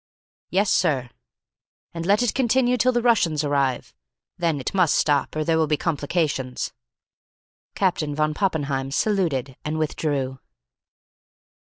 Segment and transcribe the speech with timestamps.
[0.49, 1.11] "Yes, sir."
[1.93, 3.93] "And let it continue till the Russians arrive.
[4.35, 6.73] Then it must stop, or there will be complications."
[7.75, 10.39] Captain von Poppenheim saluted, and withdrew.